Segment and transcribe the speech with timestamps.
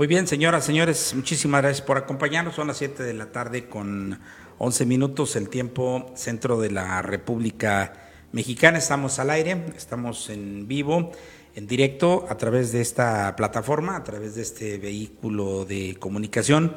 [0.00, 2.54] Muy bien, señoras, señores, muchísimas gracias por acompañarnos.
[2.54, 4.18] Son las 7 de la tarde con
[4.56, 7.92] 11 minutos, el tiempo centro de la República
[8.32, 8.78] Mexicana.
[8.78, 11.12] Estamos al aire, estamos en vivo,
[11.54, 16.74] en directo, a través de esta plataforma, a través de este vehículo de comunicación.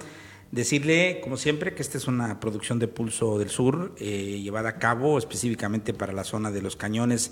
[0.52, 4.80] Decirle, como siempre, que esta es una producción de Pulso del Sur, eh, llevada a
[4.80, 7.32] cabo específicamente para la zona de los cañones,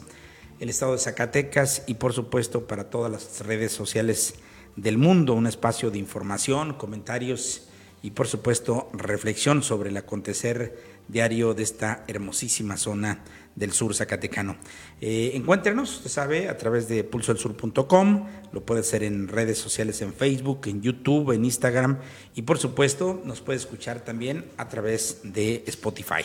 [0.62, 4.36] el estado de Zacatecas y, por supuesto, para todas las redes sociales
[4.75, 7.67] del mundo, un espacio de información, comentarios
[8.03, 13.19] y por supuesto reflexión sobre el acontecer diario de esta hermosísima zona
[13.55, 14.55] del sur zacatecano.
[15.02, 20.13] Eh, encuéntrenos, usted sabe, a través de pulsoelsur.com, lo puede hacer en redes sociales, en
[20.13, 22.00] Facebook, en YouTube, en Instagram
[22.33, 26.23] y por supuesto nos puede escuchar también a través de Spotify.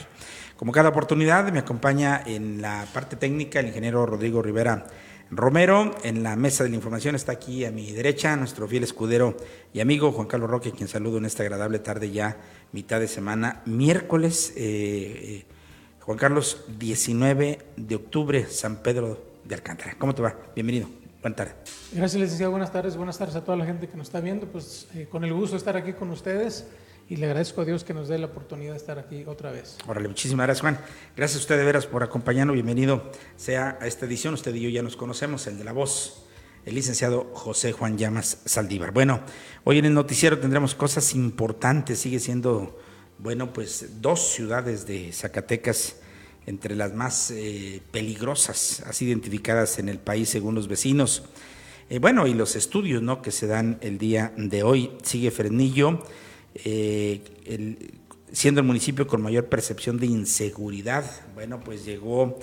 [0.56, 4.86] Como cada oportunidad, me acompaña en la parte técnica el ingeniero Rodrigo Rivera
[5.30, 5.94] Romero.
[6.04, 9.36] En la mesa de la información está aquí a mi derecha nuestro fiel escudero
[9.72, 12.36] y amigo Juan Carlos Roque, quien saludo en esta agradable tarde ya,
[12.72, 15.46] mitad de semana, miércoles, eh, eh,
[16.00, 19.96] Juan Carlos, 19 de octubre, San Pedro de Alcántara.
[19.98, 20.36] ¿Cómo te va?
[20.54, 20.88] Bienvenido.
[21.20, 21.54] Buenas tardes.
[21.92, 22.52] Gracias, licenciado.
[22.52, 22.96] Buenas tardes.
[22.96, 24.46] Buenas tardes a toda la gente que nos está viendo.
[24.46, 26.68] Pues eh, con el gusto de estar aquí con ustedes
[27.08, 29.78] y le agradezco a Dios que nos dé la oportunidad de estar aquí otra vez.
[29.86, 30.80] Órale, muchísimas gracias, Juan.
[31.16, 32.54] Gracias a usted de veras por acompañarnos.
[32.54, 34.34] Bienvenido sea a esta edición.
[34.34, 36.26] Usted y yo ya nos conocemos, el de la voz,
[36.64, 38.92] el licenciado José Juan Llamas Saldívar.
[38.92, 39.20] Bueno,
[39.62, 42.00] hoy en el noticiero tendremos cosas importantes.
[42.00, 42.76] Sigue siendo,
[43.18, 46.00] bueno, pues dos ciudades de Zacatecas
[46.46, 51.24] entre las más eh, peligrosas, así identificadas en el país según los vecinos.
[51.88, 53.22] Eh, bueno, y los estudios ¿no?
[53.22, 54.90] que se dan el día de hoy.
[55.04, 56.02] Sigue Frenillo
[56.64, 57.20] eh,
[58.32, 61.04] siendo el municipio con mayor percepción de inseguridad.
[61.34, 62.38] Bueno, pues llegó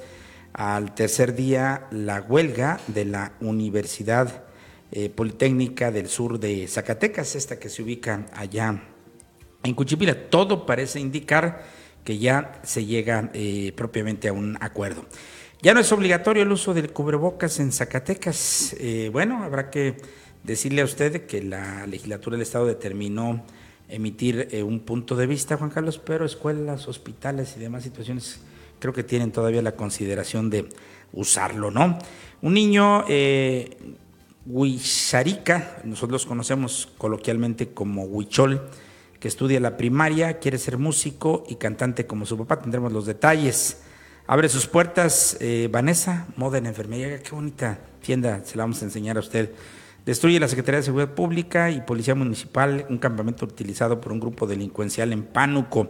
[0.54, 4.44] al tercer día la huelga de la Universidad
[4.92, 8.84] eh, Politécnica del Sur de Zacatecas, esta que se ubica allá
[9.64, 10.30] en Cuchipila.
[10.30, 11.64] Todo parece indicar
[12.04, 15.06] que ya se llega eh, propiamente a un acuerdo.
[15.62, 18.76] Ya no es obligatorio el uso del cubrebocas en Zacatecas.
[19.14, 19.96] Bueno, habrá que
[20.44, 23.46] decirle a usted que la legislatura del Estado determinó
[23.94, 28.40] emitir eh, un punto de vista, Juan Carlos, pero escuelas, hospitales y demás situaciones
[28.80, 30.68] creo que tienen todavía la consideración de
[31.14, 31.98] usarlo, ¿no?
[32.42, 33.78] Un niño eh,
[34.46, 38.70] huicharica, nosotros conocemos coloquialmente como huichol,
[39.20, 43.84] que estudia la primaria, quiere ser músico y cantante como su papá, tendremos los detalles.
[44.28, 48.86] Abre sus puertas, eh, Vanessa, moda en enfermería, qué bonita tienda, se la vamos a
[48.86, 49.52] enseñar a usted.
[50.06, 54.46] Destruye la Secretaría de Seguridad Pública y Policía Municipal un campamento utilizado por un grupo
[54.46, 55.90] delincuencial en Pánuco.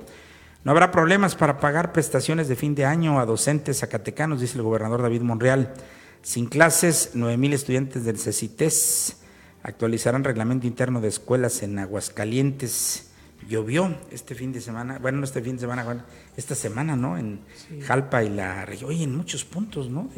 [0.63, 4.63] No habrá problemas para pagar prestaciones de fin de año a docentes zacatecanos, dice el
[4.63, 5.73] gobernador David Monreal.
[6.21, 9.17] Sin clases, 9 mil estudiantes del CECITES
[9.63, 13.09] actualizarán reglamento interno de escuelas en Aguascalientes.
[13.49, 16.03] Llovió este fin de semana, bueno, no este fin de semana, bueno,
[16.37, 17.17] esta semana, ¿no?
[17.17, 17.41] En
[17.81, 20.09] Jalpa y la región, oye, en muchos puntos, ¿no?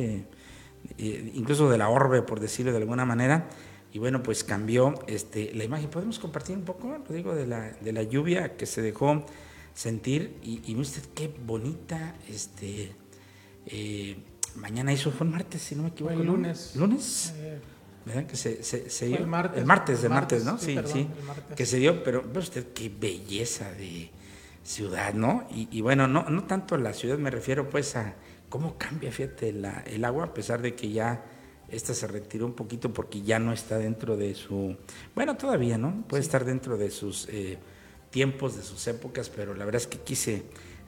[1.00, 3.48] incluso de la orbe, por decirlo de alguna manera
[3.96, 5.90] y bueno, pues cambió este, la imagen.
[5.90, 9.26] ¿Podemos compartir un poco, lo digo, de la, de la lluvia que se dejó
[9.74, 10.38] sentir?
[10.44, 12.92] Y, y usted qué bonita, este,
[13.66, 14.18] eh,
[14.58, 16.14] mañana hizo, fue el martes, si no me equivoco.
[16.14, 16.74] el lunes.
[16.76, 17.34] ¿Lunes?
[17.38, 17.58] Eh,
[18.06, 18.26] ¿Verdad?
[18.26, 19.16] Que se, se, se dio.
[19.16, 19.60] El martes.
[19.62, 20.58] El martes, el martes, ¿no?
[20.58, 21.08] Sí, perdón, sí.
[21.56, 24.12] Que se dio, pero ve usted qué belleza de
[24.62, 25.48] ciudad, ¿no?
[25.50, 28.16] Y, y, bueno, no, no tanto la ciudad, me refiero pues a
[28.50, 31.24] cómo cambia, fíjate, la, el agua, a pesar de que ya
[31.70, 34.76] esta se retiró un poquito porque ya no está dentro de su,
[35.14, 36.04] bueno, todavía, ¿no?
[36.08, 36.28] Puede sí.
[36.28, 37.58] estar dentro de sus eh,
[38.12, 40.44] tiempos, de sus épocas, pero la verdad es que quise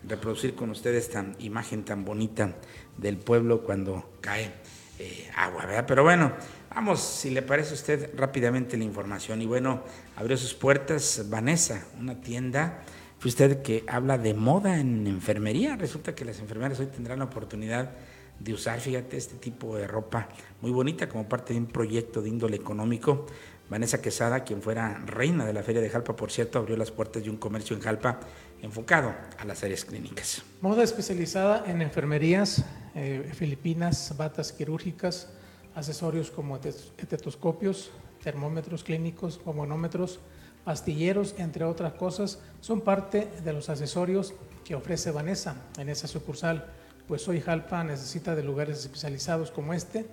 [0.08, 2.56] reproducir con ustedes esta imagen tan bonita
[2.98, 4.52] del pueblo cuando cae
[5.00, 5.86] eh, agua, ¿verdad?
[5.88, 6.34] Pero bueno,
[6.74, 9.42] vamos, si le parece a usted rápidamente la información.
[9.42, 9.84] Y bueno,
[10.16, 12.84] abrió sus puertas Vanessa, una tienda,
[13.20, 15.76] fue usted que habla de moda en enfermería.
[15.76, 17.92] Resulta que las enfermeras hoy tendrán la oportunidad
[18.40, 20.30] de usar, fíjate, este tipo de ropa
[20.62, 23.26] muy bonita como parte de un proyecto de índole económico.
[23.70, 27.24] Vanessa Quesada, quien fuera reina de la Feria de Jalpa, por cierto, abrió las puertas
[27.24, 28.20] de un comercio en Jalpa
[28.62, 30.42] enfocado a las áreas clínicas.
[30.62, 32.64] Moda especializada en enfermerías
[32.96, 35.30] eh, filipinas, batas quirúrgicas,
[35.76, 37.92] accesorios como estetoscopios,
[38.24, 40.20] termómetros clínicos o manómetros,
[40.64, 46.66] pastilleros, entre otras cosas, son parte de los accesorios que ofrece Vanessa en esa sucursal
[47.08, 50.06] pues hoy Jalpa necesita de lugares especializados como este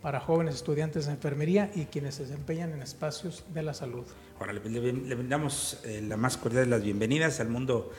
[0.00, 4.04] para jóvenes estudiantes de enfermería y quienes se desempeñan en espacios de la salud.
[4.38, 7.90] Ahora le, le, brindamos eh, la más cordial de las bienvenidas al mundo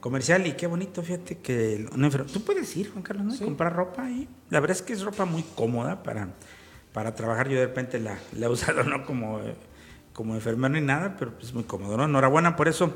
[0.00, 3.32] comercial y qué bonito, fíjate que una tú puedes ir, Juan Carlos, ¿no?
[3.32, 3.44] Sí.
[3.44, 6.28] comprar ropa y la verdad es que es ropa muy cómoda para,
[6.92, 7.48] para trabajar.
[7.48, 9.06] Yo de repente la, la he usado, ¿no?
[9.06, 9.40] Como,
[10.12, 12.04] como enfermero ni nada, pero es muy cómodo, ¿no?
[12.04, 12.92] Enhorabuena por eso.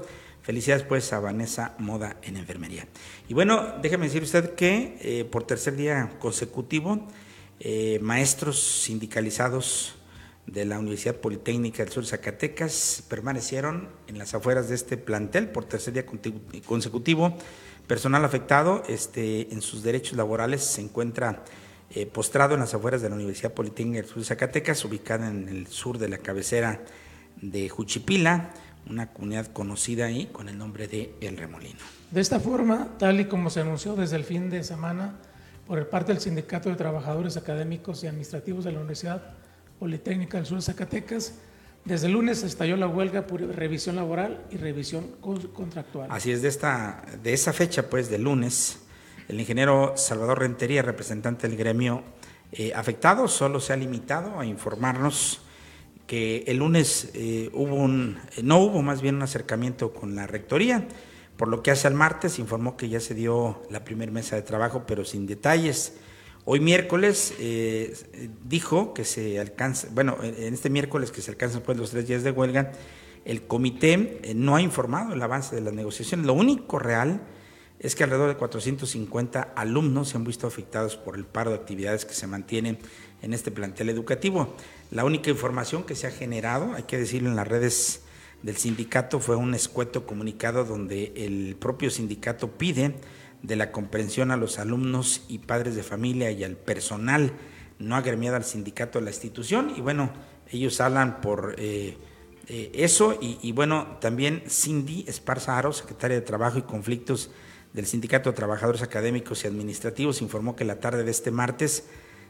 [0.48, 2.88] Felicidades pues a Vanessa Moda en enfermería.
[3.28, 7.06] Y bueno, déjeme decir usted que eh, por tercer día consecutivo,
[7.60, 9.96] eh, maestros sindicalizados
[10.46, 15.50] de la Universidad Politécnica del Sur de Zacatecas permanecieron en las afueras de este plantel
[15.50, 16.06] por tercer día
[16.64, 17.36] consecutivo.
[17.86, 21.44] Personal afectado este, en sus derechos laborales se encuentra
[21.90, 25.46] eh, postrado en las afueras de la Universidad Politécnica del Sur de Zacatecas, ubicada en
[25.50, 26.80] el sur de la cabecera
[27.42, 28.50] de Juchipila,
[28.88, 31.80] una comunidad conocida ahí con el nombre de El Remolino.
[32.10, 35.16] De esta forma, tal y como se anunció desde el fin de semana
[35.66, 39.22] por parte del Sindicato de Trabajadores Académicos y Administrativos de la Universidad
[39.78, 41.34] Politécnica del Sur de Zacatecas,
[41.84, 45.06] desde el lunes estalló la huelga por revisión laboral y revisión
[45.54, 46.08] contractual.
[46.10, 48.80] Así es, de, esta, de esa fecha, pues, de lunes,
[49.28, 52.02] el ingeniero Salvador Rentería, representante del gremio
[52.52, 55.40] eh, afectado, solo se ha limitado a informarnos
[56.08, 60.26] que el lunes eh, hubo un, eh, no hubo más bien un acercamiento con la
[60.26, 60.88] rectoría,
[61.37, 64.43] por lo que hace al martes informó que ya se dio la primera mesa de
[64.43, 65.99] trabajo, pero sin detalles.
[66.46, 67.94] Hoy miércoles eh,
[68.43, 72.22] dijo que se alcanza, bueno, en este miércoles que se alcanzan pues los tres días
[72.22, 72.72] de huelga,
[73.26, 76.26] el comité no ha informado el avance de las negociaciones.
[76.26, 77.20] Lo único real
[77.81, 82.06] es que alrededor de 450 alumnos se han visto afectados por el paro de actividades
[82.06, 82.78] que se mantienen
[83.22, 84.54] en este plantel educativo.
[84.90, 88.02] La única información que se ha generado, hay que decirlo en las redes
[88.43, 92.94] del sindicato, fue un escueto comunicado donde el propio sindicato pide
[93.43, 97.32] de la comprensión a los alumnos y padres de familia y al personal
[97.79, 99.73] no agremiado al sindicato de la institución.
[99.76, 100.11] Y bueno,
[100.50, 101.96] ellos hablan por eh,
[102.49, 103.19] eh, eso.
[103.20, 107.31] Y, y, bueno, también Cindy Esparza Aro, secretaria de Trabajo y Conflictos
[107.73, 111.85] del Sindicato de Trabajadores Académicos y Administrativos, informó que la tarde de este martes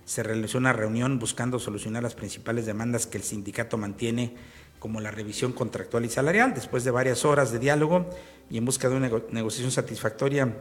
[0.08, 4.34] se realizó una reunión buscando solucionar las principales demandas que el sindicato mantiene
[4.78, 6.54] como la revisión contractual y salarial.
[6.54, 8.08] Después de varias horas de diálogo
[8.48, 10.56] y en busca de una negociación satisfactoria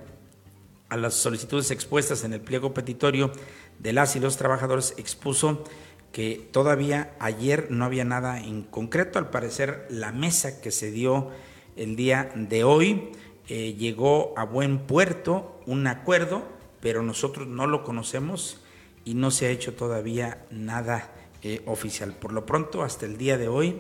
[0.89, 3.31] a las solicitudes expuestas en el pliego petitorio
[3.79, 5.63] de las y los trabajadores, expuso
[6.11, 9.17] que todavía ayer no había nada en concreto.
[9.17, 11.31] Al parecer, la mesa que se dio
[11.77, 13.11] el día de hoy
[13.47, 16.43] eh, llegó a buen puerto, un acuerdo,
[16.81, 18.59] pero nosotros no lo conocemos
[19.07, 21.09] y no se ha hecho todavía nada
[21.41, 22.13] eh, oficial.
[22.13, 23.79] Por lo pronto, hasta el día de hoy,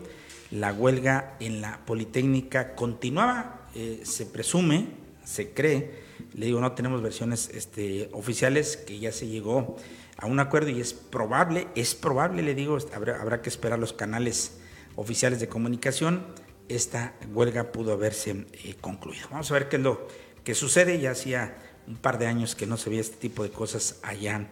[0.51, 4.87] la huelga en la Politécnica continuaba, eh, se presume,
[5.25, 5.91] se cree,
[6.33, 9.75] le digo, no tenemos versiones este, oficiales, que ya se llegó
[10.15, 13.91] a un acuerdo y es probable, es probable, le digo, habrá, habrá que esperar los
[13.91, 14.59] canales
[14.95, 16.23] oficiales de comunicación
[16.69, 19.27] esta huelga pudo haberse eh, concluido.
[19.31, 20.07] Vamos a ver qué es lo
[20.43, 20.99] que sucede.
[20.99, 24.49] Ya hacía un par de años que no se veía este tipo de cosas allá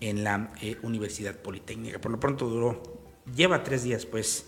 [0.00, 2.00] en la eh, Universidad Politécnica.
[2.00, 2.82] Por lo pronto duró,
[3.34, 4.46] lleva tres días pues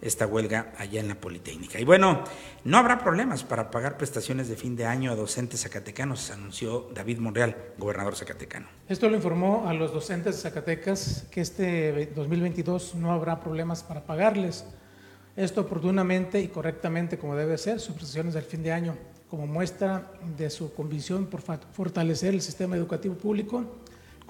[0.00, 1.78] esta huelga allá en la Politécnica.
[1.78, 2.24] Y bueno,
[2.64, 7.18] no habrá problemas para pagar prestaciones de fin de año a docentes zacatecanos, anunció David
[7.18, 8.66] Monreal, gobernador zacatecano.
[8.88, 14.04] Esto lo informó a los docentes de Zacatecas que este 2022 no habrá problemas para
[14.04, 14.64] pagarles
[15.36, 18.96] esto oportunamente y correctamente como debe ser, sus prestaciones del fin de año,
[19.30, 23.64] como muestra de su convicción por fortalecer el sistema educativo público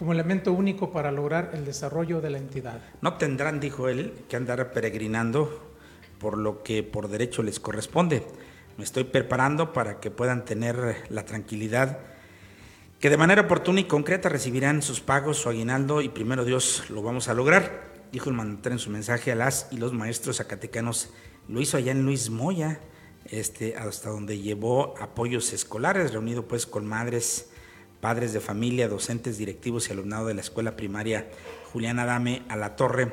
[0.02, 2.80] como elemento único para lograr el desarrollo de la entidad.
[3.02, 5.62] No tendrán, dijo él, que andar peregrinando
[6.18, 8.26] por lo que por derecho les corresponde.
[8.76, 12.00] Me estoy preparando para que puedan tener la tranquilidad
[12.98, 17.00] que de manera oportuna y concreta recibirán sus pagos, su aguinaldo y primero Dios lo
[17.04, 21.10] vamos a lograr dijo el mandatario en su mensaje a las y los maestros zacatecanos.
[21.46, 22.80] Lo hizo allá en Luis Moya,
[23.26, 27.50] este, hasta donde llevó apoyos escolares, reunido pues con madres,
[28.02, 31.30] padres de familia, docentes, directivos y alumnado de la escuela primaria
[31.72, 33.12] Julián Adame a la Torre.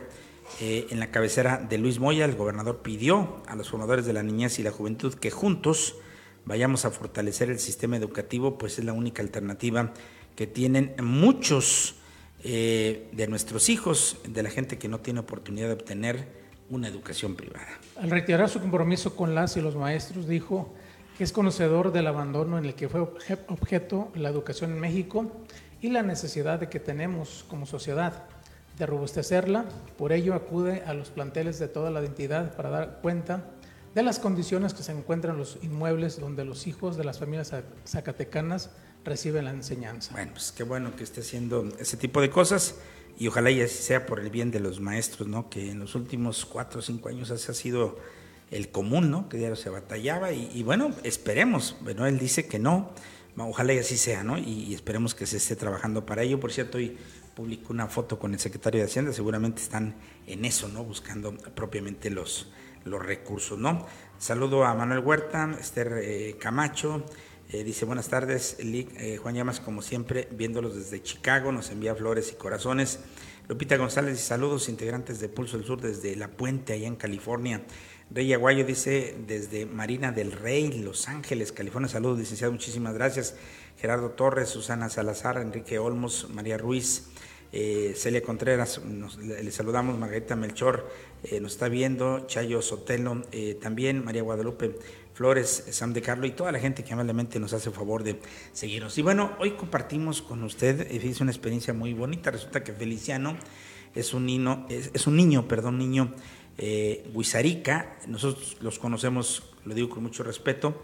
[0.59, 4.23] Eh, en la cabecera de Luis Moya, el gobernador pidió a los formadores de la
[4.23, 5.97] niñez y la juventud que juntos
[6.43, 9.93] vayamos a fortalecer el sistema educativo, pues es la única alternativa
[10.35, 11.97] que tienen muchos
[12.43, 16.27] eh, de nuestros hijos, de la gente que no tiene oportunidad de obtener
[16.71, 17.79] una educación privada.
[17.95, 20.73] Al reiterar su compromiso con las y los maestros, dijo
[21.23, 25.31] es conocedor del abandono en el que fue objeto la educación en México
[25.81, 28.23] y la necesidad de que tenemos como sociedad
[28.77, 29.65] de robustecerla.
[29.97, 33.45] Por ello acude a los planteles de toda la entidad para dar cuenta
[33.93, 37.53] de las condiciones que se encuentran los inmuebles donde los hijos de las familias
[37.85, 38.69] zacatecanas
[39.03, 40.13] reciben la enseñanza.
[40.13, 42.75] Bueno, pues qué bueno que esté haciendo ese tipo de cosas
[43.17, 45.49] y ojalá y sea por el bien de los maestros, ¿no?
[45.49, 47.97] Que en los últimos cuatro o cinco años ha sido
[48.51, 49.29] el común, ¿no?
[49.29, 52.91] Que diario se batallaba y, bueno, esperemos, bueno, él dice que no,
[53.37, 54.37] ojalá y así sea, ¿no?
[54.37, 56.39] Y, esperemos que se esté trabajando para ello.
[56.39, 56.97] Por cierto, hoy
[57.35, 59.95] publicó una foto con el secretario de Hacienda, seguramente están
[60.27, 60.83] en eso, ¿no?
[60.83, 62.47] Buscando propiamente los
[62.85, 63.85] los recursos, ¿no?
[64.17, 67.05] Saludo a Manuel Huerta, Esther eh, Camacho,
[67.51, 72.31] eh, dice buenas tardes, eh, Juan Llamas como siempre, viéndolos desde Chicago, nos envía flores
[72.31, 72.99] y corazones.
[73.47, 77.63] Lupita González y saludos, integrantes de Pulso del Sur desde La Puente, allá en California.
[78.11, 81.87] Rey Aguayo dice desde Marina del Rey, Los Ángeles, California.
[81.87, 83.35] Saludos, licenciado, muchísimas gracias.
[83.77, 87.09] Gerardo Torres, Susana Salazar, Enrique Olmos, María Ruiz,
[87.51, 88.81] eh, Celia Contreras,
[89.19, 90.89] le, saludamos, Margarita Melchor,
[91.23, 94.75] eh, nos está viendo, Chayo Sotelo, eh, también María Guadalupe
[95.13, 98.19] Flores, Sam de Carlo y toda la gente que amablemente nos hace favor de
[98.53, 98.97] seguirnos.
[98.97, 103.37] Y bueno, hoy compartimos con usted, es una experiencia muy bonita, resulta que Feliciano
[103.95, 106.13] es un niño, es, un niño, perdón, niño
[106.59, 110.83] eh, Huizarica, nosotros los conocemos, lo digo con mucho respeto,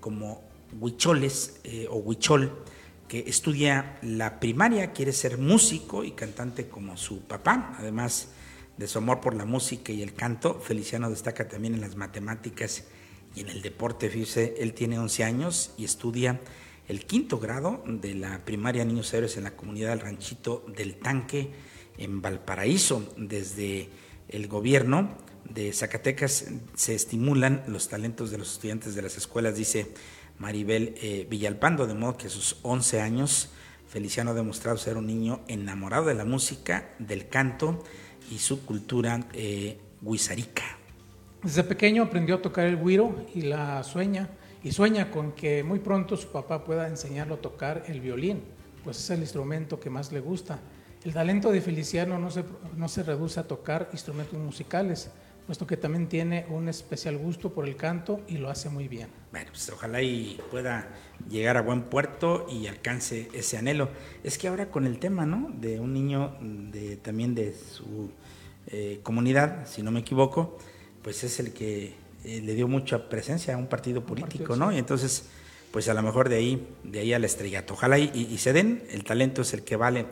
[0.00, 0.42] como
[0.80, 1.60] huicholes
[1.90, 2.64] o huichol,
[3.08, 8.28] que estudia la primaria, quiere ser músico y cantante como su papá, además
[8.76, 12.84] de su amor por la música y el canto, Feliciano destaca también en las matemáticas
[13.34, 14.08] y en el deporte.
[14.08, 16.40] Fíjese, él tiene 11 años y estudia
[16.88, 21.50] el quinto grado de la primaria Niños Héroes en la comunidad del Ranchito del Tanque
[21.98, 23.12] en Valparaíso.
[23.16, 23.88] Desde
[24.32, 25.10] el gobierno
[25.48, 29.92] de Zacatecas se estimulan los talentos de los estudiantes de las escuelas, dice
[30.38, 33.50] Maribel eh, Villalpando, de modo que a sus 11 años
[33.86, 37.84] Feliciano ha demostrado ser un niño enamorado de la música, del canto
[38.30, 40.62] y su cultura eh, huizarica.
[41.42, 44.30] Desde pequeño aprendió a tocar el güiro y la sueña,
[44.64, 48.40] y sueña con que muy pronto su papá pueda enseñarlo a tocar el violín,
[48.82, 50.58] pues es el instrumento que más le gusta.
[51.04, 52.44] El talento de Feliciano no se,
[52.76, 55.10] no se reduce a tocar instrumentos musicales,
[55.46, 59.08] puesto que también tiene un especial gusto por el canto y lo hace muy bien.
[59.32, 60.88] Bueno, pues ojalá y pueda
[61.28, 63.88] llegar a buen puerto y alcance ese anhelo.
[64.22, 65.50] Es que ahora con el tema, ¿no?
[65.52, 68.12] De un niño de, también de su
[68.68, 70.56] eh, comunidad, si no me equivoco,
[71.02, 71.94] pues es el que
[72.24, 74.70] eh, le dio mucha presencia a un partido político, ¿no?
[74.70, 75.24] Y entonces,
[75.72, 77.74] pues a lo mejor de ahí, de ahí al estrellato.
[77.74, 80.06] Ojalá y, y se den, el talento es el que vale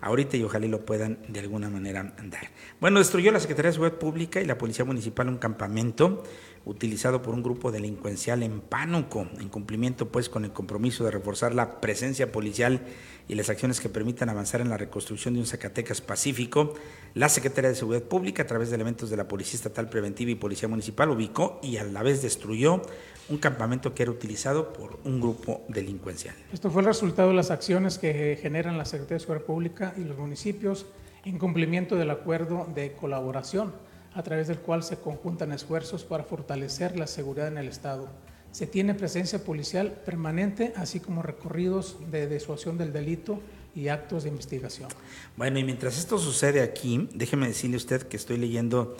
[0.00, 2.50] ahorita y ojalá lo puedan de alguna manera andar.
[2.80, 6.22] Bueno, destruyó la Secretaría de Seguridad Pública y la Policía Municipal un campamento
[6.64, 11.54] utilizado por un grupo delincuencial en Pánuco, en cumplimiento pues con el compromiso de reforzar
[11.54, 12.82] la presencia policial
[13.28, 16.74] y las acciones que permitan avanzar en la reconstrucción de un Zacatecas pacífico,
[17.14, 20.34] la Secretaría de Seguridad Pública, a través de elementos de la Policía Estatal Preventiva y
[20.34, 22.82] Policía Municipal, ubicó y a la vez destruyó
[23.28, 26.34] un campamento que era utilizado por un grupo delincuencial.
[26.52, 30.04] Esto fue el resultado de las acciones que generan la Secretaría de Seguridad Pública y
[30.04, 30.86] los municipios
[31.24, 33.72] en cumplimiento del acuerdo de colaboración,
[34.14, 38.08] a través del cual se conjuntan esfuerzos para fortalecer la seguridad en el Estado.
[38.52, 43.40] Se tiene presencia policial permanente, así como recorridos de disuasión del delito
[43.74, 44.88] y actos de investigación.
[45.36, 48.96] Bueno, y mientras esto sucede aquí, déjeme decirle usted que estoy leyendo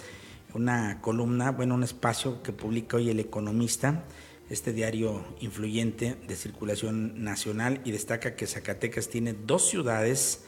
[0.56, 4.04] una columna, bueno, un espacio que publica hoy El Economista,
[4.48, 10.44] este diario influyente de circulación nacional, y destaca que Zacatecas tiene dos ciudades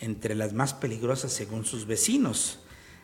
[0.00, 2.60] entre las más peligrosas según sus vecinos.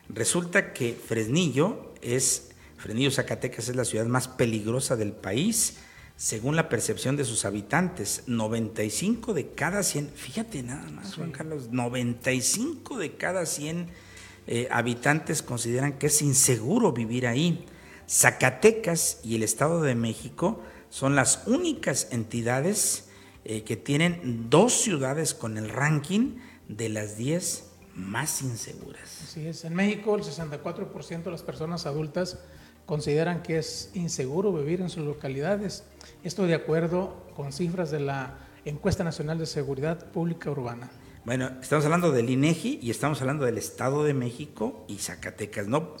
[0.07, 5.77] Resulta que Fresnillo es, Fresnillo Zacatecas es la ciudad más peligrosa del país,
[6.15, 8.23] según la percepción de sus habitantes.
[8.27, 14.04] 95 de cada 100, fíjate nada más, Juan Carlos, 95 de cada 100
[14.47, 17.65] eh, habitantes consideran que es inseguro vivir ahí.
[18.07, 23.09] Zacatecas y el Estado de México son las únicas entidades
[23.43, 26.37] eh, que tienen dos ciudades con el ranking
[26.67, 29.21] de las 10 más inseguras.
[29.23, 32.39] Así es, en México el 64% de las personas adultas
[32.85, 35.83] consideran que es inseguro vivir en sus localidades.
[36.23, 40.89] Esto de acuerdo con cifras de la Encuesta Nacional de Seguridad Pública Urbana.
[41.25, 45.95] Bueno, estamos hablando del INEGI y estamos hablando del Estado de México y Zacatecas, ¿no?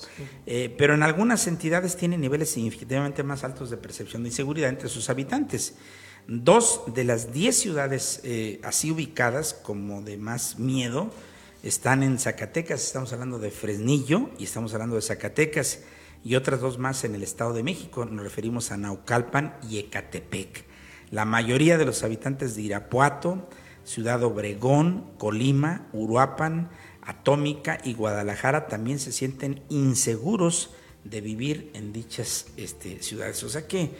[0.45, 4.87] Eh, pero en algunas entidades tienen niveles significativamente más altos de percepción de inseguridad entre
[4.87, 5.77] sus habitantes.
[6.27, 11.09] Dos de las diez ciudades eh, así ubicadas como de más miedo
[11.63, 15.79] están en Zacatecas, estamos hablando de Fresnillo y estamos hablando de Zacatecas
[16.23, 20.65] y otras dos más en el Estado de México, nos referimos a Naucalpan y Ecatepec.
[21.09, 23.49] La mayoría de los habitantes de Irapuato,
[23.85, 26.69] Ciudad Obregón, Colima, Uruapan,
[27.01, 30.71] Atómica y Guadalajara también se sienten inseguros
[31.03, 33.43] de vivir en dichas este, ciudades.
[33.43, 33.91] O sea que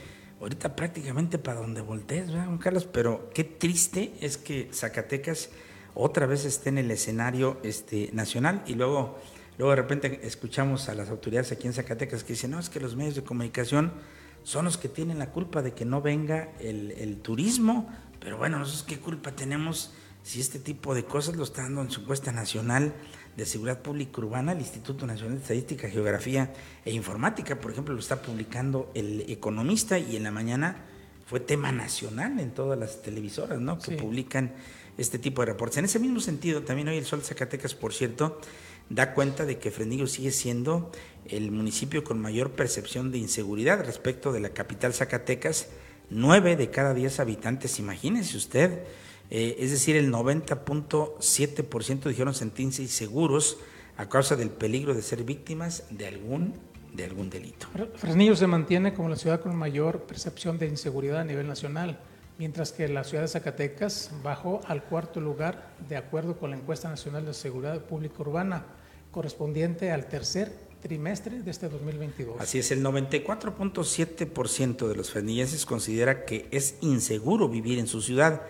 [0.41, 2.89] ahorita prácticamente para donde voltees, ¿verdad, Juan Carlos?
[2.91, 5.51] Pero qué triste es que Zacatecas
[5.93, 9.19] otra vez esté en el escenario este, nacional y luego,
[9.59, 12.79] luego de repente escuchamos a las autoridades aquí en Zacatecas que dicen, no, es que
[12.79, 13.93] los medios de comunicación
[14.41, 17.87] son los que tienen la culpa de que no venga el turismo
[18.25, 21.91] pero bueno, nosotros qué culpa tenemos si este tipo de cosas lo está dando en
[21.91, 22.91] su encuesta nacional
[23.37, 26.51] de Seguridad Pública Urbana, el Instituto Nacional de Estadística, Geografía
[26.83, 30.85] e Informática, por ejemplo, lo está publicando el Economista y en la mañana
[31.27, 33.77] fue tema nacional en todas las televisoras, ¿no?
[33.77, 34.53] Que publican
[34.97, 35.77] este tipo de reportes.
[35.77, 38.41] En ese mismo sentido, también hoy el Sol de Zacatecas, por cierto,
[38.89, 40.91] da cuenta de que Frenillo sigue siendo
[41.27, 45.67] el municipio con mayor percepción de inseguridad respecto de la capital Zacatecas.
[46.09, 48.83] Nueve de cada diez habitantes, imagínese usted,
[49.29, 53.57] eh, es decir, el 90.7% dijeron sentirse inseguros
[53.97, 56.53] a causa del peligro de ser víctimas de algún,
[56.93, 57.67] de algún delito.
[57.95, 61.99] Fresnillo se mantiene como la ciudad con mayor percepción de inseguridad a nivel nacional,
[62.37, 66.89] mientras que la ciudad de Zacatecas bajó al cuarto lugar de acuerdo con la encuesta
[66.89, 68.65] nacional de seguridad pública urbana,
[69.11, 70.51] correspondiente al tercer
[70.85, 72.39] trimestre de este 2022.
[72.39, 78.43] Así es, el 94.7% de los fresnillenses considera que es inseguro vivir en su ciudad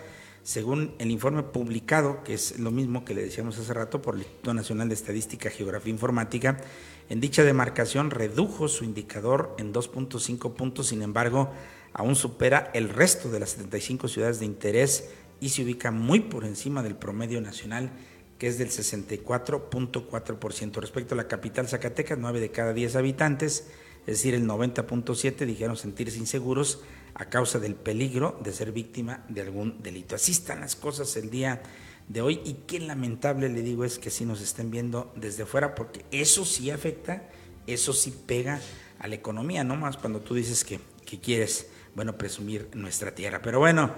[0.44, 4.24] según el informe publicado, que es lo mismo que le decíamos hace rato por el
[4.24, 6.58] Instituto Nacional de Estadística, Geografía e Informática,
[7.08, 11.54] en dicha demarcación redujo su indicador en 2.5 puntos, sin embargo,
[11.94, 16.44] aún supera el resto de las 75 ciudades de interés y se ubica muy por
[16.44, 17.92] encima del promedio nacional,
[18.38, 20.82] que es del 64.4%.
[20.82, 23.68] Respecto a la capital Zacatecas, 9 de cada 10 habitantes,
[24.02, 26.82] es decir, el 90.7 dijeron sentirse inseguros
[27.16, 30.16] a causa del peligro de ser víctima de algún delito.
[30.16, 31.62] Así están las cosas el día
[32.08, 35.74] de hoy y qué lamentable le digo es que si nos estén viendo desde fuera
[35.74, 37.24] porque eso sí afecta,
[37.68, 38.60] eso sí pega
[39.00, 40.80] a la economía, no más cuando tú dices que,
[41.20, 43.42] quieres, bueno, presumir nuestra tierra.
[43.42, 43.94] Pero bueno,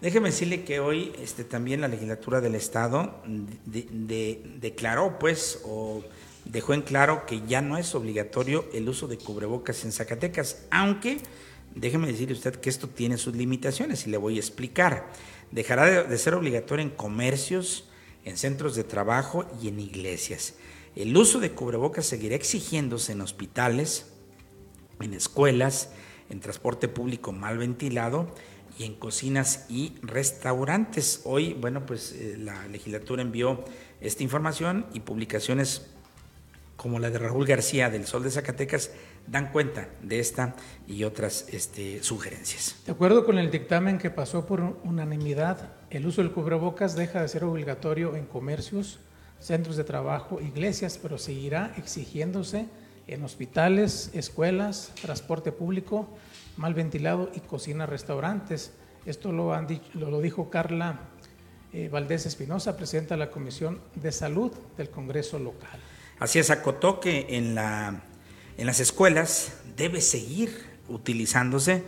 [0.00, 3.22] déjeme decirle que hoy este, también la legislatura del Estado
[3.66, 6.02] declaró pues o
[6.44, 11.18] dejó en claro que ya no es obligatorio el uso de cubrebocas en Zacatecas, aunque
[11.74, 15.12] Déjeme decirle usted que esto tiene sus limitaciones y le voy a explicar.
[15.52, 17.88] Dejará de, ser obligatorio en comercios,
[18.24, 20.54] en centros de trabajo y en iglesias.
[20.96, 24.06] El uso de cubrebocas seguirá exigiéndose en hospitales,
[25.00, 25.90] en escuelas,
[26.28, 28.34] en transporte público mal ventilado
[28.84, 31.22] en cocinas y restaurantes.
[31.24, 33.64] Hoy, bueno, pues eh, la legislatura envió
[34.00, 35.86] esta información y publicaciones
[36.76, 38.90] como la de Raúl García del Sol de Zacatecas
[39.26, 42.76] dan cuenta de esta y otras este, sugerencias.
[42.86, 47.28] De acuerdo con el dictamen que pasó por unanimidad, el uso del cubrebocas deja de
[47.28, 48.98] ser obligatorio en comercios,
[49.38, 52.66] centros de trabajo, iglesias, pero seguirá exigiéndose
[53.06, 56.08] en hospitales, escuelas, transporte público,
[56.56, 58.72] mal ventilado y cocina, restaurantes.
[59.06, 61.00] Esto lo, han dicho, lo, dijo Carla
[61.72, 65.80] eh, Valdés Espinosa, presidenta de la Comisión de Salud del Congreso local.
[66.18, 68.02] Así es, acotó que en la
[68.60, 71.82] en las escuelas debe seguir utilizándose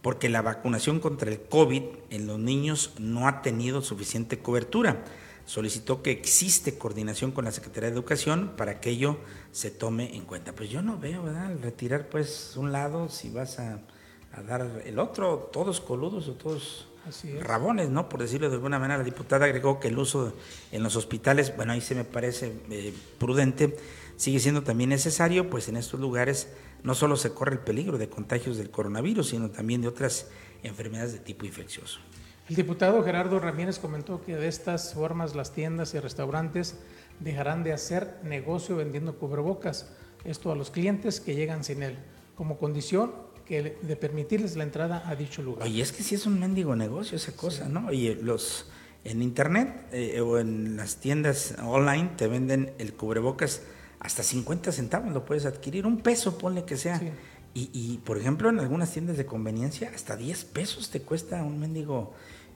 [0.00, 5.04] porque la vacunación contra el COVID en los niños no ha tenido suficiente cobertura.
[5.46, 9.18] Solicitó que existe coordinación con la Secretaría de Educación para que ello
[9.52, 10.54] se tome en cuenta.
[10.54, 11.54] Pues yo no veo, ¿verdad?
[11.62, 13.80] retirar pues un lado si vas a,
[14.46, 16.88] dar el otro, todos coludos o todos
[17.40, 18.08] rabones, ¿no?
[18.08, 20.32] Por decirlo de alguna manera, la diputada agregó que el uso
[20.72, 23.76] en los hospitales, bueno, ahí se me parece eh, prudente,
[24.16, 26.48] sigue siendo también necesario, pues en estos lugares
[26.82, 30.28] no solo se corre el peligro de contagios del coronavirus, sino también de otras
[30.62, 32.00] enfermedades de tipo infeccioso.
[32.48, 36.76] El diputado Gerardo Ramírez comentó que de estas formas las tiendas y restaurantes
[37.20, 39.90] dejarán de hacer negocio vendiendo cubrebocas,
[40.24, 41.96] esto a los clientes que llegan sin él,
[42.34, 43.12] como condición
[43.46, 45.66] que de permitirles la entrada a dicho lugar.
[45.66, 47.92] Oye, es que sí es un mendigo negocio esa cosa, ¿no?
[47.92, 48.70] Y los
[49.04, 53.62] en internet eh, o en las tiendas online te venden el cubrebocas
[54.00, 57.00] hasta 50 centavos lo puedes adquirir, un peso ponle que sea.
[57.56, 61.60] Y, y, por ejemplo en algunas tiendas de conveniencia hasta 10 pesos te cuesta un
[61.60, 62.12] mendigo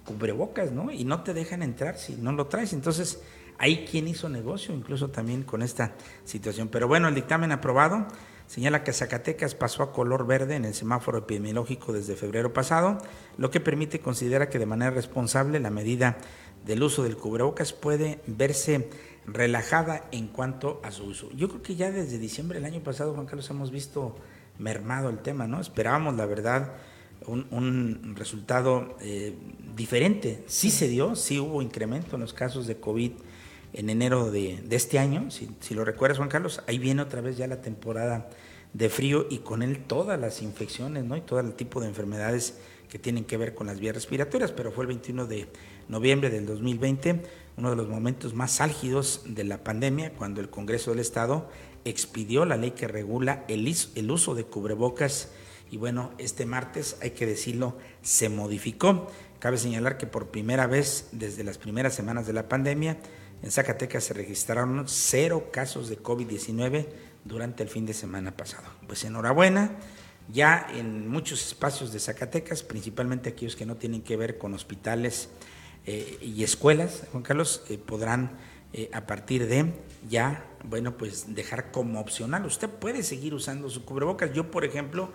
[0.08, 0.90] cubrebocas, ¿no?
[0.90, 2.72] Y no te dejan entrar si no lo traes.
[2.72, 3.20] Entonces,
[3.58, 5.92] hay quien hizo negocio incluso también con esta
[6.24, 6.68] situación.
[6.68, 8.06] Pero bueno, el dictamen aprobado
[8.46, 12.96] señala que Zacatecas pasó a color verde en el semáforo epidemiológico desde febrero pasado,
[13.36, 16.16] lo que permite considerar que de manera responsable la medida
[16.64, 18.88] del uso del cubrebocas puede verse
[19.26, 21.28] relajada en cuanto a su uso.
[21.32, 24.16] Yo creo que ya desde diciembre del año pasado, Juan Carlos, hemos visto
[24.58, 25.60] mermado el tema, ¿no?
[25.60, 26.72] Esperábamos, la verdad,
[27.32, 29.34] un, resultado eh,
[29.76, 30.44] diferente.
[30.46, 33.12] Sí se dio, sí hubo incremento en los casos de COVID
[33.72, 37.46] en enero de, este año, si, lo recuerdas, Juan Carlos, ahí viene otra vez ya
[37.46, 38.30] la temporada
[38.72, 41.16] de frío y con él todas las infecciones, ¿no?
[41.16, 44.72] Y todo el tipo de enfermedades que tienen que ver con las vías respiratorias, pero
[44.72, 45.48] fue el 21 de
[45.88, 47.22] noviembre del 2020,
[47.56, 51.50] uno de los momentos más álgidos de la pandemia, cuando el Congreso del Estado
[51.84, 55.30] expidió la ley que regula el uso de cubrebocas
[55.70, 59.10] y bueno, este martes, hay que decirlo, se modificó.
[59.38, 62.98] Cabe señalar que por primera vez desde las primeras semanas de la pandemia,
[63.42, 66.86] en Zacatecas se registraron cero casos de COVID-19
[67.24, 68.66] durante el fin de semana pasado.
[68.86, 69.76] Pues enhorabuena,
[70.32, 75.28] ya en muchos espacios de Zacatecas, principalmente aquellos que no tienen que ver con hospitales
[75.86, 78.38] eh, y escuelas, Juan Carlos, eh, podrán
[78.72, 79.72] eh, a partir de
[80.10, 82.44] ya, bueno, pues dejar como opcional.
[82.44, 84.32] Usted puede seguir usando su cubrebocas.
[84.32, 85.10] Yo, por ejemplo,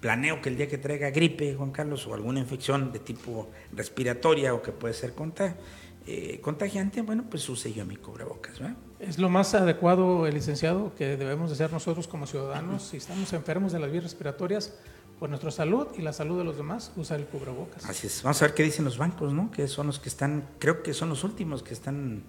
[0.00, 4.54] planeo que el día que traiga gripe, Juan Carlos, o alguna infección de tipo respiratoria
[4.54, 8.60] o que puede ser contagiante, bueno, pues use yo mi cubrebocas.
[8.98, 12.82] Es lo más adecuado, el licenciado, que debemos hacer nosotros como ciudadanos.
[12.82, 14.74] Si estamos enfermos de las vías respiratorias,
[15.18, 17.84] por nuestra salud y la salud de los demás, usa el cubrebocas.
[17.84, 18.22] Así es.
[18.22, 19.50] Vamos a ver qué dicen los bancos, ¿no?
[19.50, 22.22] Que son los que están, creo que son los últimos que están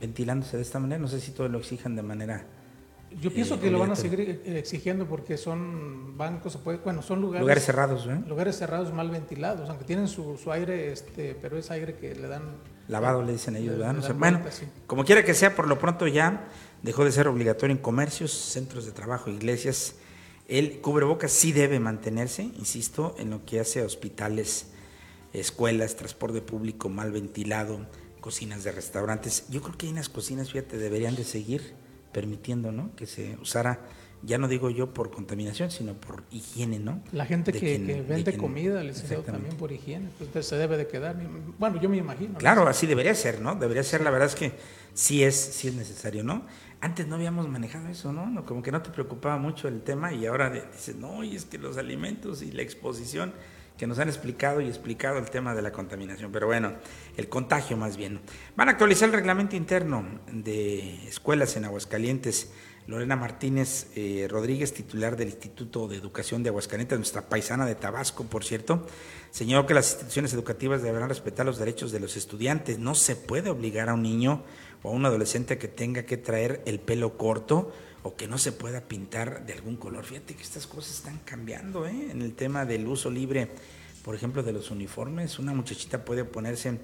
[0.00, 0.98] ventilándose de esta manera.
[0.98, 2.46] No sé si todo lo exijan de manera.
[3.20, 7.40] Yo pienso eh, que lo van a seguir exigiendo porque son bancos, bueno, son lugares,
[7.42, 8.20] lugares cerrados, ¿eh?
[8.26, 12.28] Lugares cerrados mal ventilados, aunque tienen su, su aire, este, pero es aire que le
[12.28, 12.42] dan.
[12.86, 14.14] Lavado, le dicen ellos, ¿verdad?
[14.14, 14.40] bueno,
[14.86, 16.48] como quiera que sea, por lo pronto ya
[16.82, 19.96] dejó de ser obligatorio en comercios, centros de trabajo, iglesias
[20.48, 24.68] el cubrebocas sí debe mantenerse, insisto, en lo que hace a hospitales,
[25.34, 27.86] escuelas, transporte público mal ventilado,
[28.20, 29.44] cocinas de restaurantes.
[29.50, 31.74] Yo creo que hay unas cocinas, fíjate, deberían de seguir
[32.12, 32.94] permitiendo, ¿no?
[32.96, 33.80] Que se usara,
[34.22, 37.02] ya no digo yo por contaminación, sino por higiene, ¿no?
[37.12, 41.16] La gente que, vende comida, les también por higiene, pues se debe de quedar.
[41.58, 42.38] Bueno, yo me imagino.
[42.38, 43.54] Claro, así debería ser, ¿no?
[43.54, 44.52] Debería ser, la verdad es que
[44.94, 46.46] sí es, sí es necesario, ¿no?
[46.80, 48.44] Antes no habíamos manejado eso, ¿no?
[48.44, 51.58] Como que no te preocupaba mucho el tema y ahora dices, no, y es que
[51.58, 53.32] los alimentos y la exposición
[53.78, 56.72] que nos han explicado y explicado el tema de la contaminación, pero bueno,
[57.16, 58.20] el contagio más bien.
[58.56, 62.50] Van a actualizar el reglamento interno de escuelas en Aguascalientes.
[62.88, 68.24] Lorena Martínez eh, Rodríguez, titular del Instituto de Educación de Aguascalientes, nuestra paisana de Tabasco,
[68.24, 68.86] por cierto,
[69.30, 72.78] señaló que las instituciones educativas deberán respetar los derechos de los estudiantes.
[72.78, 74.42] No se puede obligar a un niño
[74.82, 78.52] o a un adolescente que tenga que traer el pelo corto o que no se
[78.52, 80.04] pueda pintar de algún color.
[80.04, 82.10] Fíjate que estas cosas están cambiando ¿eh?
[82.10, 83.48] en el tema del uso libre,
[84.04, 85.38] por ejemplo, de los uniformes.
[85.38, 86.78] Una muchachita puede ponerse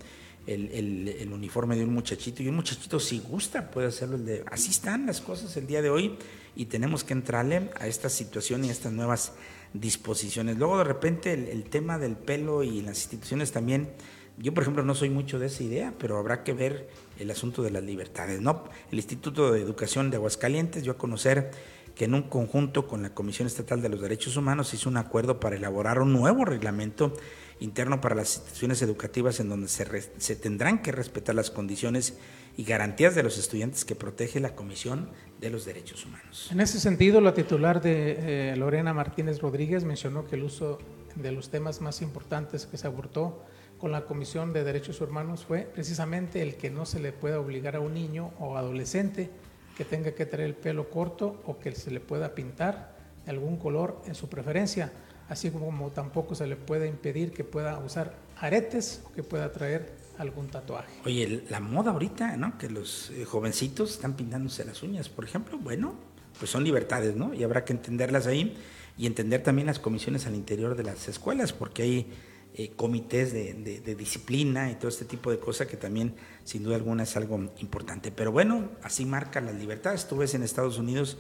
[0.47, 4.17] el, uniforme de un muchachito y un muchachito si gusta puede hacerlo.
[4.17, 6.17] El de, así están las cosas el día de hoy
[6.57, 9.33] y tenemos que entrarle a esta situación y a estas nuevas
[9.73, 10.59] disposiciones.
[10.59, 13.89] Luego de repente el tema del pelo y las instituciones también
[14.37, 17.63] yo, por ejemplo, no soy mucho de esa idea, pero habrá que ver el asunto
[17.63, 18.41] de las libertades.
[18.41, 18.65] ¿no?
[18.91, 21.51] El Instituto de Educación de Aguascalientes dio a conocer
[21.95, 25.39] que en un conjunto con la Comisión Estatal de los Derechos Humanos hizo un acuerdo
[25.39, 27.15] para elaborar un nuevo reglamento
[27.61, 32.19] interno para las instituciones educativas en donde se, tendrán que respetar las condiciones
[32.57, 35.09] y garantías de los estudiantes que protege la Comisión
[35.41, 36.49] de los Derechos Humanos.
[36.51, 40.79] En ese sentido, la titular de eh, Lorena Martínez Rodríguez mencionó que el uso
[41.15, 43.45] de los temas más importantes que se abortó
[43.79, 47.77] con la Comisión de Derechos Humanos fue precisamente el que no se le pueda obligar
[47.77, 49.31] a un niño o adolescente
[49.77, 53.57] que tenga que traer el pelo corto o que se le pueda pintar de algún
[53.57, 54.93] color en su preferencia,
[55.29, 59.95] así como tampoco se le puede impedir que pueda usar aretes o que pueda traer
[60.19, 60.93] algún tatuaje.
[61.05, 62.57] Oye, la moda ahorita, ¿no?
[62.59, 65.95] Que los eh, jovencitos están pintándose las uñas, por ejemplo, bueno,
[66.39, 67.35] pues son libertades, ¿no?
[67.35, 68.57] Y habrá que entenderlas ahí
[68.97, 72.13] y entender también las comisiones al interior de las escuelas, porque hay
[72.57, 76.15] eh, comités de, disciplina y todo este tipo de cosas que también
[76.45, 78.13] sin duda alguna es algo importante.
[78.13, 80.07] Pero bueno, así marca las libertades.
[80.07, 81.19] Tú ves en Estados Unidos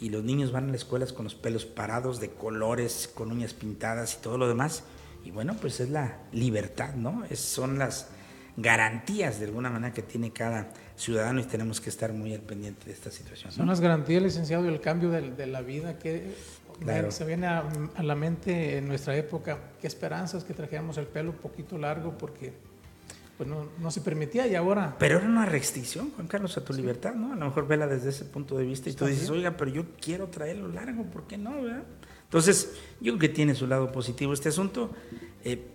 [0.00, 3.54] y los niños van a las escuelas con los pelos parados, de colores, con uñas
[3.54, 4.82] pintadas y todo lo demás.
[5.24, 7.22] Y bueno, pues es la libertad, ¿no?
[7.30, 8.08] Es, son las
[8.56, 12.86] garantías de alguna manera que tiene cada ciudadano y tenemos que estar muy al pendiente
[12.86, 13.52] de esta situación.
[13.52, 16.34] Son las garantías, licenciado, del cambio de, de la vida que
[17.10, 17.64] se viene a,
[18.02, 22.52] la mente en nuestra época, qué esperanzas que trajéramos el pelo un poquito largo porque
[23.36, 24.94] pues no, se permitía y ahora...
[24.98, 27.32] Pero era una restricción, Juan Carlos, a tu libertad, ¿no?
[27.32, 29.84] A lo mejor vela desde ese punto de vista y tú dices, oiga, pero yo
[30.00, 31.52] quiero traerlo largo, ¿por qué no?
[32.24, 34.90] Entonces, yo creo que tiene su lado positivo este asunto.
[35.44, 35.66] Eh,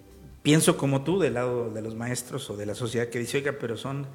[0.43, 3.55] pienso como tú, del lado de los maestros o de la sociedad que dice, oiga,
[3.59, 4.07] pero son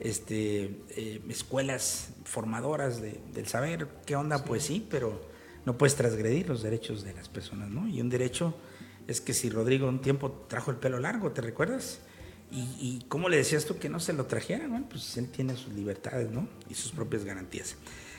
[0.00, 4.44] este, eh, escuelas formadoras del saber, ¿qué onda?
[4.44, 5.33] Pues sí, pero
[5.64, 7.88] no puedes transgredir los derechos de las personas, ¿no?
[7.88, 8.54] Y un derecho
[9.06, 12.00] es que si Rodrigo un tiempo trajo el pelo largo, ¿te recuerdas?
[12.56, 14.88] Y, cómo le decías tú que no se lo trajera, ¿no?
[14.88, 16.46] Pues él tiene sus libertades, ¿no?
[16.70, 17.74] Y sus propias garantías.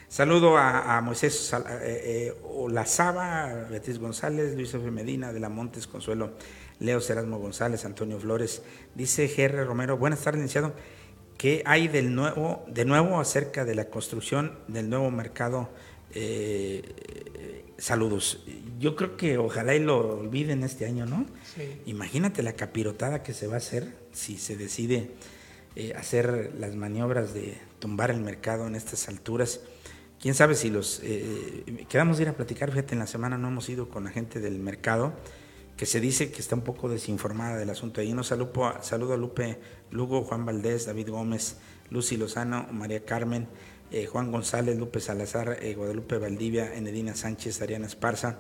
[0.09, 4.91] Saludo a, Moisés eh, eh, Olazaba, Beatriz González, Luis F.
[4.91, 6.33] Medina, de la Montes, Consuelo,
[6.79, 8.61] Leo Serasmo González, Antonio Flores.
[8.93, 10.73] Dice GR Romero, buenas tardes, licenciado.
[11.37, 15.69] ¿Qué hay del nuevo, de nuevo acerca de la construcción del nuevo mercado
[16.13, 18.43] eh, saludos.
[18.79, 21.25] Yo creo que ojalá y lo olviden este año, ¿no?
[21.55, 21.81] Sí.
[21.85, 25.11] Imagínate la capirotada que se va a hacer si se decide
[25.75, 29.59] eh, hacer las maniobras de tumbar el mercado en estas alturas.
[30.21, 31.01] Quién sabe si los...
[31.03, 34.11] Eh, quedamos de ir a platicar, fíjate, en la semana no hemos ido con la
[34.11, 35.13] gente del mercado,
[35.75, 37.99] que se dice que está un poco desinformada del asunto.
[37.99, 39.59] Ahí nos saludo, saludo a Lupe
[39.91, 41.57] Lugo, Juan Valdés, David Gómez,
[41.89, 43.47] Lucy Lozano, María Carmen,
[43.95, 48.39] eh, Juan González, Lupe Salazar, eh, Guadalupe Valdivia, Enedina Sánchez, Ariana Esparza,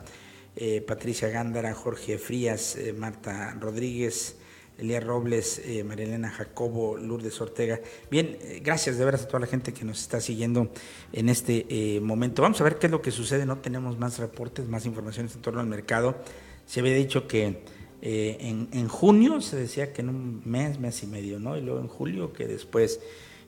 [0.53, 4.35] eh, Patricia Gándara, Jorge Frías, Marta Rodríguez,
[4.77, 7.79] Elías Robles, María Elena Jacobo, Lourdes Ortega.
[8.11, 10.73] Bien, gracias de veras a toda la gente que nos está siguiendo
[11.13, 12.41] en este momento.
[12.41, 13.45] Vamos a ver qué es lo que sucede.
[13.45, 16.17] No tenemos más reportes, más informaciones en torno al mercado.
[16.65, 17.63] Se había dicho que
[18.01, 21.55] en, en, junio se decía que en un mes, mes y medio, ¿no?
[21.55, 22.99] Y luego en julio que después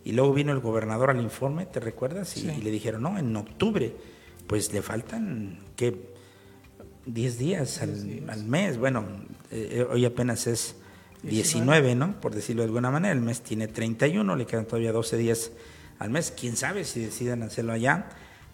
[0.08, 2.38] y luego vino el gobernador al informe, ¿te recuerdas?
[2.38, 3.94] Y, le dijeron, no, en octubre,
[4.48, 6.14] pues le faltan, ¿qué?
[7.08, 8.78] 10 días al, mes.
[8.78, 9.04] Bueno,
[9.52, 10.78] eh, hoy apenas es
[11.24, 12.22] 19, ¿no?
[12.22, 13.14] Por decirlo de alguna manera.
[13.14, 15.52] El mes tiene 31, le quedan todavía 12 días
[16.00, 16.32] al mes.
[16.32, 18.08] Quién sabe si decidan hacerlo allá.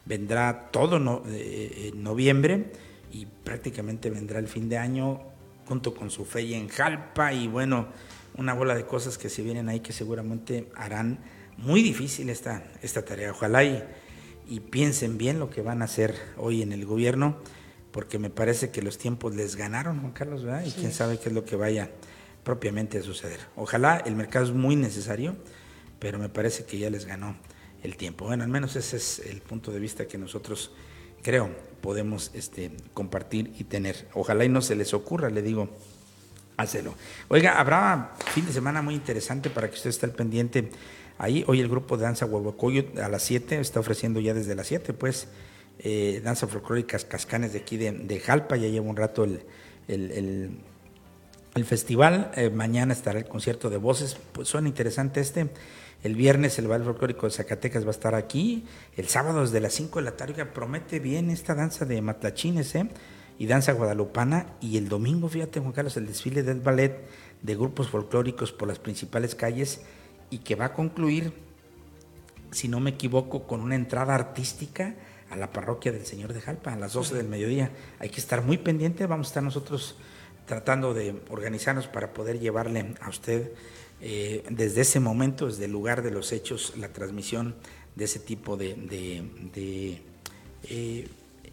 [0.06, 2.72] Vendrá todo no, eh, en noviembre
[3.12, 5.22] y prácticamente vendrá el fin de año
[5.68, 7.90] junto con su fe en Jalpa y bueno,
[8.38, 11.20] una bola de cosas que se vienen ahí que seguramente harán
[11.58, 13.32] muy difícil esta, esta tarea.
[13.32, 13.84] Ojalá y,
[14.48, 17.38] y, piensen bien lo que van a hacer hoy en el gobierno,
[17.92, 20.66] porque me parece que los tiempos les ganaron, Juan Carlos, ¿verdad?
[20.66, 21.90] Y quién sabe qué es lo que vaya
[22.44, 23.40] propiamente a suceder.
[23.56, 25.36] Ojalá el mercado es muy necesario,
[26.00, 27.36] pero me parece que ya les ganó
[27.84, 28.26] el tiempo.
[28.26, 30.72] Bueno, al menos ese es el punto de vista que nosotros
[31.22, 31.50] creo
[31.82, 34.08] podemos este, compartir y tener.
[34.14, 35.70] Ojalá y no se les ocurra, le digo,
[36.58, 36.96] hacerlo.
[37.28, 40.70] Oiga, habrá fin de semana muy interesante para que usted esté al pendiente
[41.18, 44.68] Ahí hoy el grupo de danza Huehuecoyot a las 7 está ofreciendo ya desde las
[44.68, 45.28] 7, pues,
[45.80, 49.42] eh, danza folclóricas Cascanes de aquí de, Jalpa, ya lleva un rato el,
[49.88, 55.50] el, festival, eh, mañana estará el concierto de voces, pues suena interesante este,
[56.04, 58.66] el viernes el baile folclórico de Zacatecas va a estar aquí,
[58.98, 62.90] el sábado desde las 5 de la tarde, promete bien esta danza de matlachines, ¿eh?
[63.40, 67.06] y danza guadalupana, y el domingo, fíjate Juan Carlos, el desfile del ballet
[67.42, 69.82] de grupos folclóricos por las principales calles,
[70.34, 71.32] y que va a concluir,
[72.50, 74.96] si no me equivoco, con una entrada artística
[75.30, 77.70] a la parroquia del Señor de Jalpa a las 12 del mediodía.
[78.00, 79.96] Hay que estar muy pendiente, vamos a estar nosotros
[80.48, 83.52] tratando de organizarnos para poder llevarle a usted
[84.02, 87.54] eh, desde ese momento, desde el lugar de los hechos, la transmisión
[87.96, 89.22] de ese tipo de,
[90.64, 91.08] eh,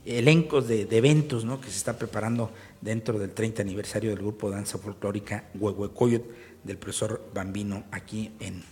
[0.06, 1.60] elencos de, eventos ¿no?
[1.60, 6.24] que se está preparando dentro del 30 aniversario del grupo Danza Folclórica Huehuecoyot
[6.64, 8.62] del profesor Bambino aquí en,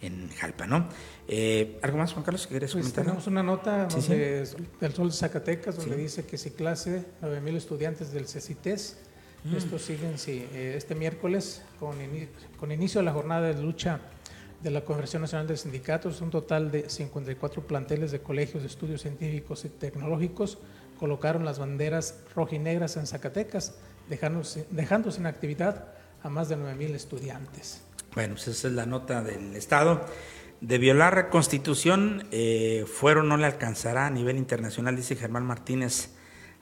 [0.00, 0.88] en Jalpa, ¿no?
[1.26, 3.04] Eh, ¿Algo más, Juan Carlos, que quieres pues comentar?
[3.04, 8.26] Tenemos una nota del Sol de Zacatecas donde dice que si clase 9.000 estudiantes del
[8.26, 8.98] CECITES.
[9.44, 9.56] Mm.
[9.56, 11.96] Estos siguen sí, eh, este miércoles con,
[12.58, 14.00] con inicio de la jornada de lucha
[14.62, 19.02] de la Conferencia Nacional de Sindicatos, un total de 54 planteles de colegios de estudios
[19.02, 20.58] científicos y tecnológicos
[20.98, 23.76] colocaron las banderas rojinegras en Zacatecas,
[24.08, 27.82] dejando, dejando sin actividad a más de 9.000 estudiantes.
[28.14, 30.04] Bueno, pues esa es la nota del Estado.
[30.60, 36.10] De violar la Constitución, eh, fuero no le alcanzará a nivel internacional, dice Germán Martínez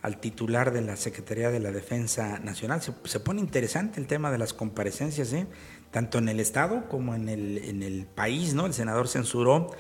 [0.03, 2.81] al titular de la Secretaría de la Defensa Nacional.
[2.83, 5.47] Se, pone interesante el tema de las comparecencias, ¿eh?
[5.91, 8.55] tanto en el Estado como en el, en el país.
[8.55, 8.67] ¿no?
[8.67, 9.71] El senador censuró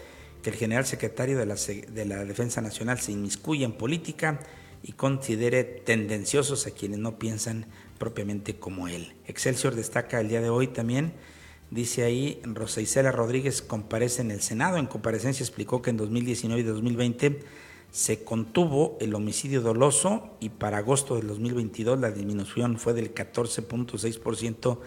[0.42, 4.40] que el general secretario de la, de la Defensa Nacional se inmiscuya en política
[4.82, 7.66] y considere tendenciosos a quienes no piensan
[7.98, 9.14] propiamente como él.
[9.26, 11.12] Excelsior destaca el día de hoy también,
[11.70, 16.60] dice ahí, Rosa Isela Rodríguez comparece en el Senado, en comparecencia explicó que en 2019
[16.60, 17.40] y 2020
[17.90, 24.78] se contuvo el homicidio doloso y para agosto del 2022 la disminución fue del 14.6%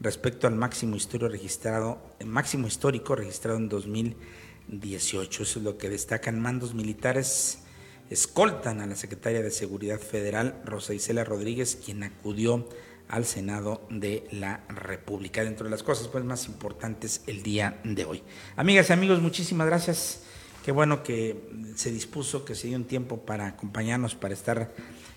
[0.00, 5.42] respecto al máximo histórico registrado, máximo histórico registrado en 2018.
[5.42, 7.60] Eso es lo que destacan mandos militares
[8.10, 12.68] escoltan a la secretaria de Seguridad Federal, Rosa Isela Rodríguez, quien acudió
[13.08, 15.44] al Senado de la República.
[15.44, 18.22] Dentro de las cosas pues, más importantes el día de hoy.
[18.56, 20.22] Amigas y amigos, muchísimas gracias.
[20.64, 24.72] Qué bueno que se dispuso, que se dio un tiempo para acompañarnos, para estar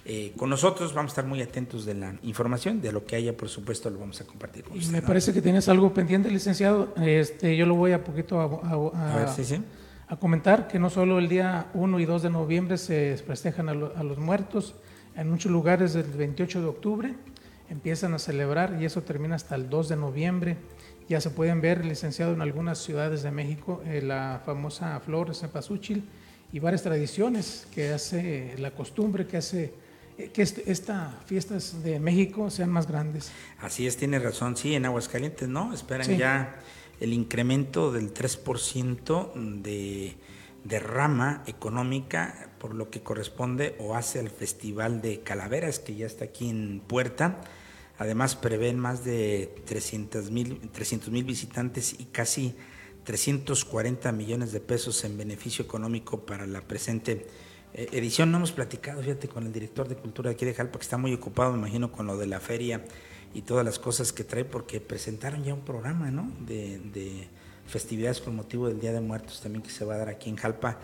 [0.06, 0.94] eh, con nosotros.
[0.94, 3.98] Vamos a estar muy atentos de la información, de lo que haya, por supuesto, lo
[3.98, 4.92] vamos a compartir con.
[4.92, 6.94] Me parece que tienes algo pendiente, licenciado.
[6.98, 9.60] Este, yo lo voy a poquito a, a ver, sí, sí
[10.10, 13.74] a comentar que no solo el día 1 y 2 de noviembre se festejan a,
[13.76, 14.74] los muertos,
[15.16, 17.16] en muchos lugares el 28 de octubre
[17.70, 20.58] empiezan a celebrar y eso termina hasta el 2 de noviembre.
[21.08, 25.36] Ya se pueden ver, licenciado, en algunas ciudades de México, eh, la famosa flor de
[25.36, 26.04] cempasúchil
[26.52, 29.74] y varias tradiciones que hace la costumbre, que hace
[30.18, 33.32] eh, que estas fiestas de México sean más grandes.
[33.60, 34.58] Así es, tiene razón.
[34.58, 35.72] Sí, en Aguascalientes, ¿no?
[35.72, 36.60] Esperan ya
[37.00, 40.16] el incremento del 3% de,
[40.64, 46.06] de rama económica por lo que corresponde o hace al Festival de Calaveras, que ya
[46.06, 47.42] está aquí en Puerta.
[47.98, 52.56] Además, prevén más de 300 mil visitantes y casi
[53.04, 57.28] 340 millones de pesos en beneficio económico para la presente
[57.74, 58.32] eh, edición.
[58.32, 60.98] No hemos platicado, fíjate, con el director de cultura de aquí de Jalpa, que está
[60.98, 62.84] muy ocupado, me imagino, con lo de la feria
[63.34, 66.32] y todas las cosas que trae, porque presentaron ya un programa, ¿no?
[66.46, 67.28] De,
[67.68, 70.38] festividades con motivo del Día de Muertos también que se va a dar aquí en
[70.38, 70.80] Jalpa,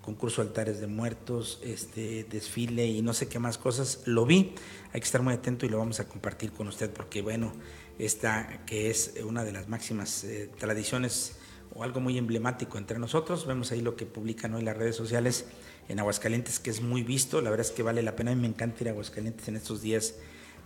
[0.00, 4.00] concurso altares de muertos, este desfile y no sé qué más cosas.
[4.06, 4.54] Lo vi,
[4.94, 7.52] hay que estar muy atento y lo vamos a compartir con usted, porque bueno,
[7.98, 11.36] esta que es una de las máximas eh, tradiciones
[11.74, 13.46] o algo muy emblemático entre nosotros.
[13.46, 15.44] Vemos ahí lo que publican hoy las redes sociales
[15.88, 17.42] en Aguascalientes, que es muy visto.
[17.42, 18.32] La verdad es que vale la pena.
[18.32, 20.14] A mí me encanta ir a Aguascalientes en estos días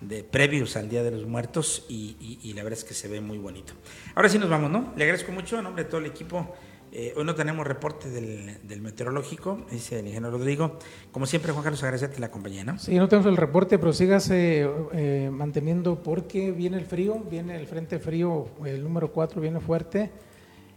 [0.08, 3.38] de previos al Día de los Muertos y, la verdad es que se ve muy
[3.38, 3.72] bonito.
[4.14, 4.92] Ahora sí nos vamos, ¿no?
[4.96, 6.54] Le agradezco mucho en nombre de todo el equipo.
[6.92, 10.78] Eh, hoy no tenemos reporte del, meteorológico, dice el ingeniero Rodrigo.
[11.10, 12.78] Como siempre, Juan Carlos, agradecerte la compañía, ¿no?
[12.78, 17.66] Sí, no tenemos el reporte, pero sígase eh, manteniendo porque viene el frío, viene el
[17.66, 20.12] frente frío, el número 4 viene fuerte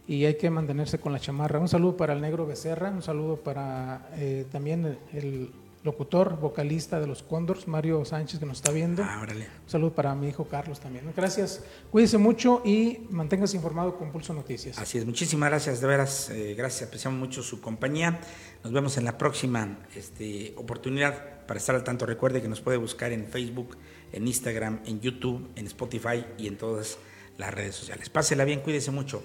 [0.08, 1.60] y hay que mantenerse con la chamarra.
[1.60, 5.52] Un saludo para el negro Becerra, un saludo para eh, también el,
[5.84, 9.02] locutor, vocalista de los Cóndors, Mario Sánchez, que nos está viendo.
[9.04, 11.12] Ah, Un saludo para mi hijo Carlos también.
[11.16, 14.78] Gracias, cuídese mucho y manténgase informado con Pulso Noticias.
[14.78, 18.20] Así es, muchísimas gracias, de veras, eh, gracias, apreciamos mucho su compañía.
[18.64, 22.06] Nos vemos en la próxima este, oportunidad para estar al tanto.
[22.06, 23.76] Recuerde que nos puede buscar en Facebook,
[24.12, 26.98] en Instagram, en YouTube, en Spotify y en todas
[27.36, 28.10] las redes sociales.
[28.10, 29.22] Pásela bien, cuídese mucho